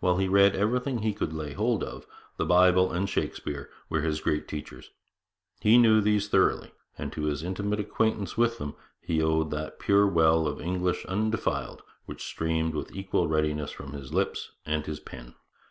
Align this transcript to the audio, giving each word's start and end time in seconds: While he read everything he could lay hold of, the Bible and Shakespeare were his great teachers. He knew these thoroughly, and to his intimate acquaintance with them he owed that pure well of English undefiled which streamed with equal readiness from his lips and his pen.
While 0.00 0.18
he 0.18 0.28
read 0.28 0.54
everything 0.54 0.98
he 0.98 1.14
could 1.14 1.32
lay 1.32 1.54
hold 1.54 1.82
of, 1.82 2.06
the 2.36 2.44
Bible 2.44 2.92
and 2.92 3.08
Shakespeare 3.08 3.70
were 3.88 4.02
his 4.02 4.20
great 4.20 4.46
teachers. 4.46 4.90
He 5.60 5.78
knew 5.78 6.02
these 6.02 6.28
thoroughly, 6.28 6.72
and 6.98 7.10
to 7.14 7.22
his 7.22 7.42
intimate 7.42 7.80
acquaintance 7.80 8.36
with 8.36 8.58
them 8.58 8.74
he 9.00 9.22
owed 9.22 9.50
that 9.52 9.78
pure 9.78 10.06
well 10.06 10.46
of 10.46 10.60
English 10.60 11.06
undefiled 11.06 11.82
which 12.04 12.26
streamed 12.26 12.74
with 12.74 12.94
equal 12.94 13.26
readiness 13.26 13.70
from 13.70 13.94
his 13.94 14.12
lips 14.12 14.50
and 14.66 14.84
his 14.84 15.00
pen. 15.00 15.34